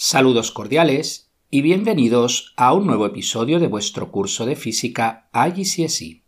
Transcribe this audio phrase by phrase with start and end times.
[0.00, 6.22] Saludos cordiales y bienvenidos a un nuevo episodio de vuestro curso de física IGCSE.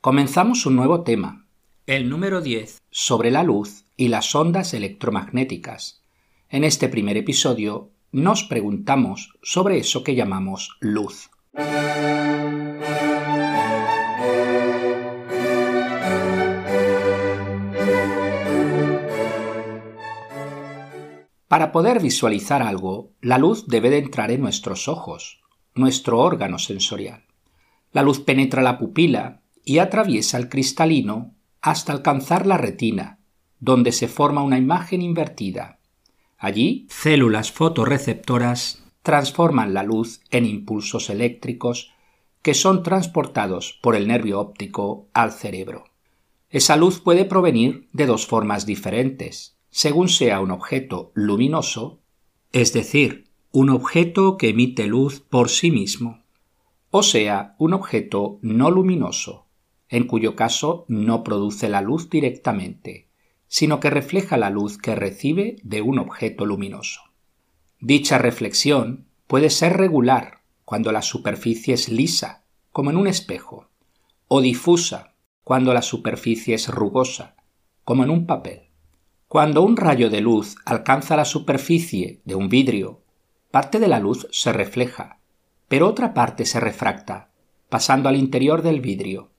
[0.00, 1.44] Comenzamos un nuevo tema,
[1.88, 6.04] el número 10, sobre la luz y las ondas electromagnéticas.
[6.48, 11.28] En este primer episodio nos preguntamos sobre eso que llamamos luz.
[21.48, 25.40] Para poder visualizar algo, la luz debe de entrar en nuestros ojos,
[25.74, 27.24] nuestro órgano sensorial.
[27.90, 33.18] La luz penetra la pupila y atraviesa el cristalino hasta alcanzar la retina,
[33.60, 35.80] donde se forma una imagen invertida.
[36.36, 41.92] Allí, células fotorreceptoras transforman la luz en impulsos eléctricos
[42.42, 45.84] que son transportados por el nervio óptico al cerebro.
[46.50, 52.00] Esa luz puede provenir de dos formas diferentes, según sea un objeto luminoso,
[52.50, 56.24] es decir, un objeto que emite luz por sí mismo,
[56.90, 59.46] o sea, un objeto no luminoso,
[59.88, 63.06] en cuyo caso no produce la luz directamente,
[63.46, 67.02] sino que refleja la luz que recibe de un objeto luminoso.
[67.78, 72.42] Dicha reflexión puede ser regular cuando la superficie es lisa,
[72.72, 73.68] como en un espejo,
[74.26, 77.36] o difusa cuando la superficie es rugosa,
[77.84, 78.67] como en un papel.
[79.28, 83.02] Cuando un rayo de luz alcanza la superficie de un vidrio,
[83.50, 85.20] parte de la luz se refleja,
[85.68, 87.28] pero otra parte se refracta,
[87.68, 89.30] pasando al interior del vidrio.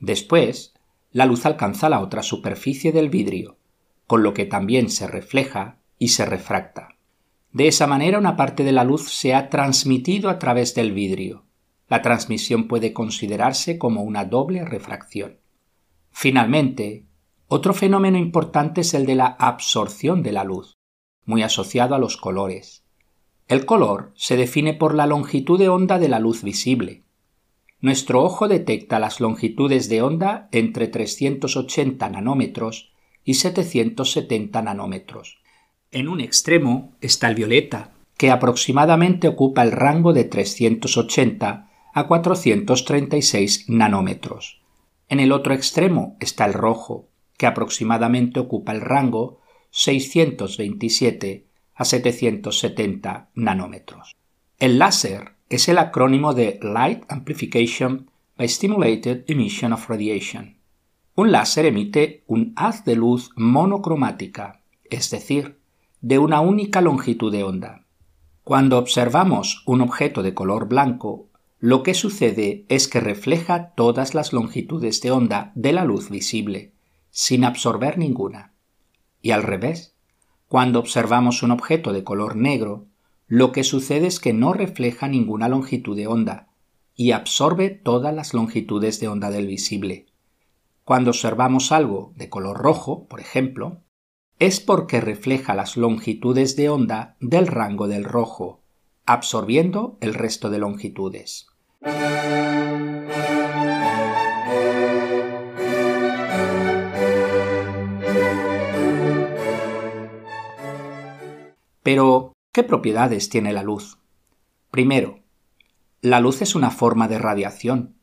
[0.00, 0.74] Después,
[1.12, 3.58] la luz alcanza la otra superficie del vidrio,
[4.08, 6.96] con lo que también se refleja y se refracta.
[7.52, 11.44] De esa manera una parte de la luz se ha transmitido a través del vidrio.
[11.88, 15.38] La transmisión puede considerarse como una doble refracción.
[16.10, 17.06] Finalmente,
[17.54, 20.78] otro fenómeno importante es el de la absorción de la luz,
[21.26, 22.82] muy asociado a los colores.
[23.46, 27.02] El color se define por la longitud de onda de la luz visible.
[27.78, 35.42] Nuestro ojo detecta las longitudes de onda entre 380 nanómetros y 770 nanómetros.
[35.90, 43.66] En un extremo está el violeta, que aproximadamente ocupa el rango de 380 a 436
[43.68, 44.62] nanómetros.
[45.10, 47.11] En el otro extremo está el rojo,
[47.42, 54.14] que aproximadamente ocupa el rango 627 a 770 nanómetros.
[54.60, 60.58] El láser es el acrónimo de Light Amplification by Stimulated Emission of Radiation.
[61.16, 65.58] Un láser emite un haz de luz monocromática, es decir,
[66.00, 67.86] de una única longitud de onda.
[68.44, 71.26] Cuando observamos un objeto de color blanco,
[71.58, 76.70] lo que sucede es que refleja todas las longitudes de onda de la luz visible,
[77.12, 78.54] sin absorber ninguna.
[79.20, 79.94] Y al revés,
[80.48, 82.88] cuando observamos un objeto de color negro,
[83.28, 86.48] lo que sucede es que no refleja ninguna longitud de onda
[86.96, 90.06] y absorbe todas las longitudes de onda del visible.
[90.84, 93.82] Cuando observamos algo de color rojo, por ejemplo,
[94.38, 98.62] es porque refleja las longitudes de onda del rango del rojo,
[99.06, 101.46] absorbiendo el resto de longitudes.
[111.82, 113.98] Pero, ¿qué propiedades tiene la luz?
[114.70, 115.20] Primero,
[116.00, 117.96] la luz es una forma de radiación.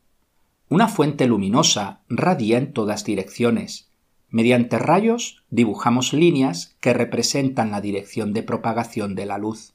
[0.68, 3.90] Una fuente luminosa radia en todas direcciones.
[4.28, 9.74] Mediante rayos dibujamos líneas que representan la dirección de propagación de la luz.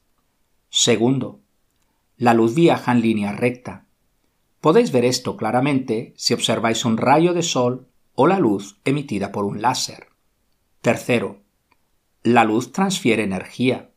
[0.70, 1.40] Segundo,
[2.16, 3.86] la luz viaja en línea recta.
[4.60, 9.44] Podéis ver esto claramente si observáis un rayo de sol o la luz emitida por
[9.44, 10.08] un láser.
[10.80, 11.42] Tercero,
[12.22, 13.92] la luz transfiere energía.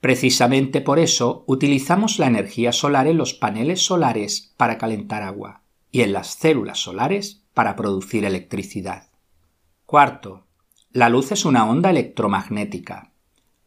[0.00, 6.02] Precisamente por eso utilizamos la energía solar en los paneles solares para calentar agua y
[6.02, 9.08] en las células solares para producir electricidad.
[9.86, 10.46] Cuarto,
[10.92, 13.12] la luz es una onda electromagnética.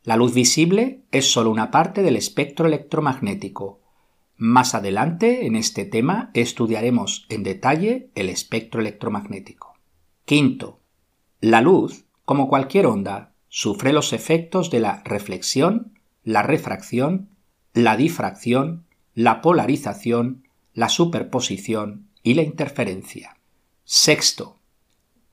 [0.03, 3.81] La luz visible es solo una parte del espectro electromagnético.
[4.35, 9.73] Más adelante, en este tema, estudiaremos en detalle el espectro electromagnético.
[10.25, 10.79] Quinto,
[11.41, 15.98] la luz, como cualquier onda, sufre los efectos de la reflexión,
[16.29, 17.29] la refracción,
[17.73, 18.85] la difracción,
[19.15, 23.35] la polarización, la superposición y la interferencia.
[23.83, 24.59] Sexto.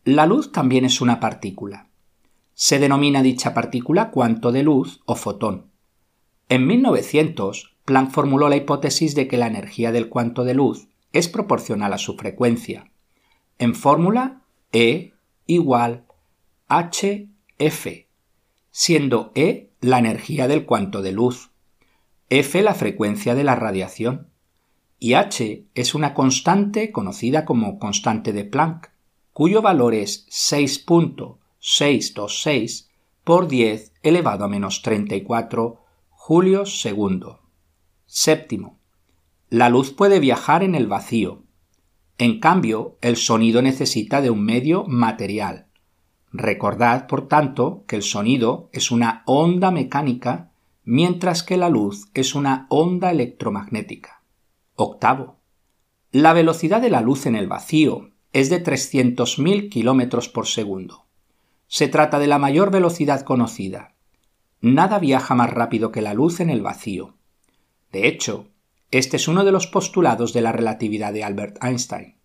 [0.05, 1.91] La luz también es una partícula.
[2.55, 5.67] Se denomina dicha partícula cuanto de luz o fotón.
[6.49, 11.29] En 1900, Planck formuló la hipótesis de que la energía del cuanto de luz es
[11.29, 12.91] proporcional a su frecuencia.
[13.59, 14.41] En fórmula
[14.73, 15.13] E
[15.47, 16.07] igual
[16.71, 18.07] hf,
[18.71, 21.53] siendo E la energía del cuanto de luz
[22.29, 24.33] f la frecuencia de la radiación
[24.99, 28.89] y h es una constante conocida como constante de Planck,
[29.33, 32.89] cuyo valor es 6.626
[33.23, 37.43] por 10 elevado a menos 34 julios segundo.
[38.07, 38.81] Séptimo.
[39.51, 41.45] La luz puede viajar en el vacío.
[42.19, 45.66] En cambio, el sonido necesita de un medio material.
[46.39, 50.51] Recordad, por tanto, que el sonido es una onda mecánica,
[50.85, 54.21] mientras que la luz es una onda electromagnética.
[54.75, 55.39] Octavo.
[56.13, 61.07] La velocidad de la luz en el vacío es de 300.000 km por segundo.
[61.69, 63.95] Se trata de la mayor velocidad conocida.
[64.61, 67.15] Nada viaja más rápido que la luz en el vacío.
[67.93, 68.49] De hecho,
[68.91, 72.16] este es uno de los postulados de la relatividad de Albert Einstein.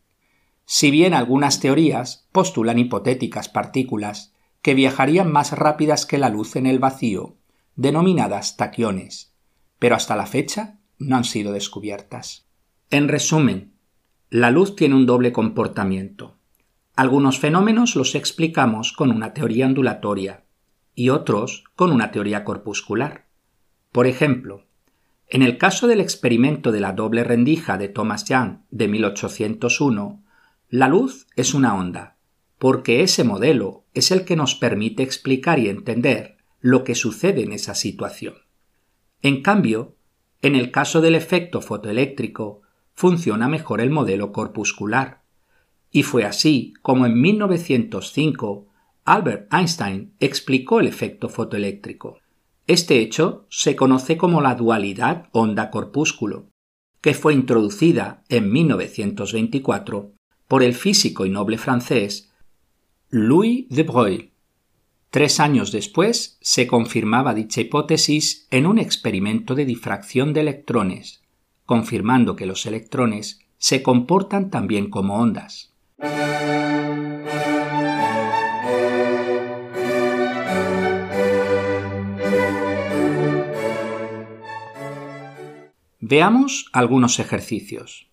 [0.66, 6.66] Si bien algunas teorías postulan hipotéticas partículas que viajarían más rápidas que la luz en
[6.66, 7.38] el vacío,
[7.76, 9.34] denominadas taquiones,
[9.80, 12.48] pero hasta la fecha no han sido descubiertas.
[12.90, 13.74] En resumen,
[14.30, 16.38] la luz tiene un doble comportamiento.
[16.96, 20.44] Algunos fenómenos los explicamos con una teoría ondulatoria
[20.94, 23.28] y otros con una teoría corpuscular.
[23.92, 24.66] Por ejemplo,
[25.28, 30.21] en el caso del experimento de la doble rendija de Thomas Young de 1801,
[30.72, 32.16] la luz es una onda,
[32.58, 37.52] porque ese modelo es el que nos permite explicar y entender lo que sucede en
[37.52, 38.36] esa situación.
[39.22, 39.98] En cambio,
[40.42, 42.62] en el caso del efecto fotoeléctrico,
[42.94, 45.24] funciona mejor el modelo corpuscular.
[45.92, 48.68] Y fue así como en 1905
[49.04, 52.20] Albert Einstein explicó el efecto fotoeléctrico.
[52.66, 56.48] Este hecho se conoce como la dualidad onda-corpúsculo,
[57.02, 60.14] que fue introducida en 1924
[60.52, 62.30] por el físico y noble francés
[63.10, 64.32] Louis de Broglie.
[65.10, 71.24] Tres años después se confirmaba dicha hipótesis en un experimento de difracción de electrones,
[71.66, 75.74] confirmando que los electrones se comportan también como ondas.
[86.02, 88.10] Veamos algunos ejercicios.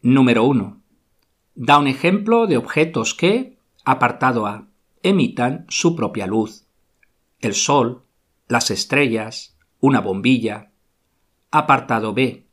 [0.00, 0.81] Número 1.
[1.54, 4.68] Da un ejemplo de objetos que, apartado A,
[5.02, 6.66] emitan su propia luz.
[7.40, 8.04] El sol,
[8.48, 10.70] las estrellas, una bombilla.
[11.50, 12.46] Apartado B.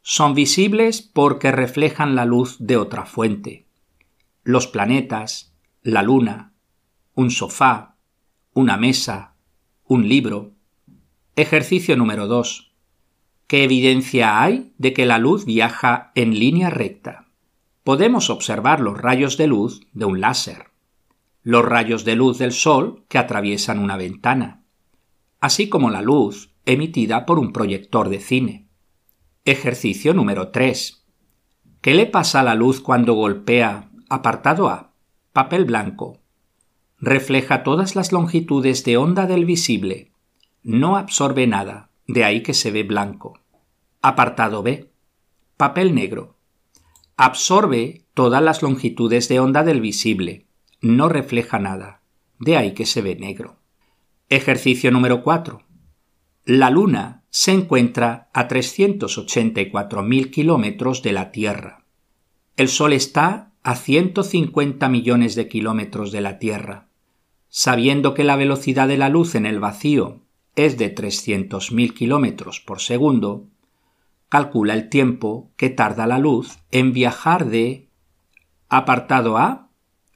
[0.00, 3.66] Son visibles porque reflejan la luz de otra fuente.
[4.44, 6.52] Los planetas, la luna,
[7.14, 7.96] un sofá,
[8.54, 9.34] una mesa,
[9.84, 10.52] un libro.
[11.36, 12.72] Ejercicio número 2
[13.46, 17.21] ¿Qué evidencia hay de que la luz viaja en línea recta?
[17.84, 20.70] Podemos observar los rayos de luz de un láser,
[21.42, 24.62] los rayos de luz del Sol que atraviesan una ventana,
[25.40, 28.68] así como la luz emitida por un proyector de cine.
[29.44, 31.04] Ejercicio número 3.
[31.80, 34.92] ¿Qué le pasa a la luz cuando golpea, apartado A,
[35.32, 36.20] papel blanco?
[36.98, 40.12] Refleja todas las longitudes de onda del visible.
[40.62, 43.40] No absorbe nada, de ahí que se ve blanco.
[44.00, 44.92] Apartado B.
[45.56, 46.36] Papel negro.
[47.24, 50.48] Absorbe todas las longitudes de onda del visible.
[50.80, 52.02] No refleja nada.
[52.40, 53.60] De ahí que se ve negro.
[54.28, 55.62] Ejercicio número 4.
[56.46, 61.84] La Luna se encuentra a 384.000 kilómetros de la Tierra.
[62.56, 66.88] El Sol está a 150 millones de kilómetros de la Tierra.
[67.48, 70.22] Sabiendo que la velocidad de la luz en el vacío
[70.56, 73.46] es de 300.000 kilómetros por segundo,
[74.32, 77.90] calcula el tiempo que tarda la luz en viajar de
[78.70, 79.68] apartado A,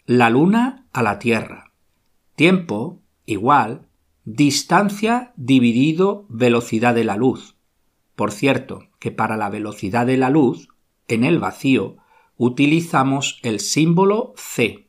[0.06, 1.70] la Luna a la Tierra.
[2.34, 3.88] Tiempo igual
[4.24, 7.56] distancia dividido velocidad de la luz.
[8.14, 10.70] Por cierto, que para la velocidad de la luz,
[11.08, 11.98] en el vacío,
[12.38, 14.88] utilizamos el símbolo c.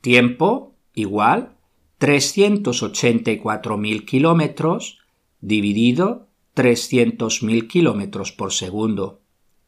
[0.00, 1.56] Tiempo igual
[1.98, 5.00] 384.000 kilómetros
[5.40, 9.20] dividido 300.000 kilómetros por segundo,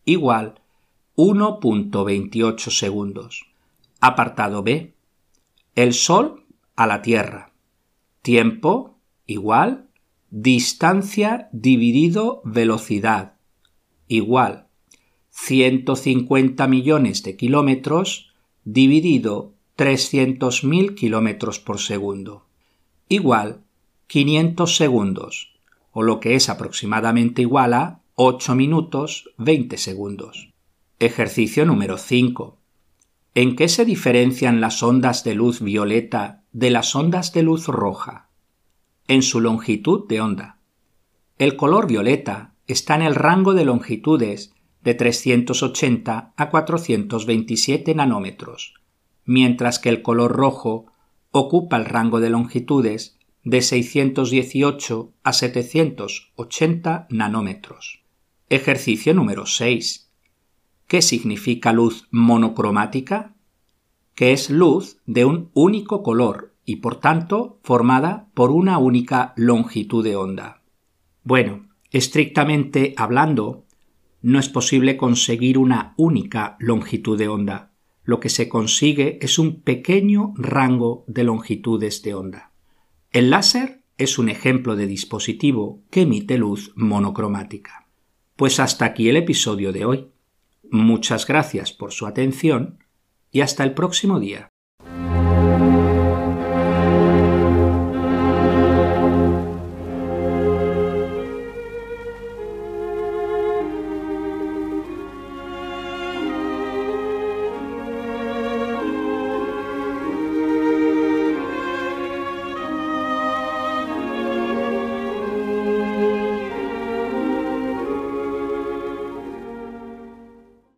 [0.05, 0.61] igual
[1.17, 3.47] 1.28 segundos.
[4.01, 4.95] Apartado B.
[5.75, 6.45] El Sol
[6.77, 7.53] a la Tierra.
[8.23, 9.89] Tiempo igual
[10.31, 13.35] distancia dividido velocidad,
[14.09, 14.69] igual
[15.31, 18.33] 150 millones de kilómetros
[18.65, 22.47] dividido 300.000 kilómetros por segundo,
[23.09, 23.63] igual
[24.07, 25.56] 500 segundos
[25.99, 30.53] o lo que es aproximadamente igual a 8 minutos 20 segundos.
[30.99, 32.59] Ejercicio número 5.
[33.35, 38.29] ¿En qué se diferencian las ondas de luz violeta de las ondas de luz roja?
[39.09, 40.59] En su longitud de onda.
[41.39, 48.75] El color violeta está en el rango de longitudes de 380 a 427 nanómetros,
[49.25, 50.93] mientras que el color rojo
[51.31, 53.16] ocupa el rango de longitudes
[53.47, 58.03] de 618 a 780 nanómetros.
[58.49, 60.11] Ejercicio número 6.
[60.89, 63.37] ¿Qué significa luz monocromática?
[64.17, 70.03] Que es luz de un único color y por tanto formada por una única longitud
[70.03, 70.65] de onda.
[71.23, 73.65] Bueno, estrictamente hablando,
[74.23, 77.71] no es posible conseguir una única longitud de onda.
[78.03, 82.51] Lo que se consigue es un pequeño rango de longitudes de onda.
[83.17, 87.89] El láser es un ejemplo de dispositivo que emite luz monocromática.
[88.37, 90.09] Pues hasta aquí el episodio de hoy.
[90.71, 92.85] Muchas gracias por su atención
[93.31, 94.51] y hasta el próximo día.